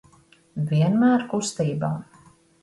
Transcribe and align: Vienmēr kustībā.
Vienmēr 0.71 1.27
kustībā. 1.35 1.91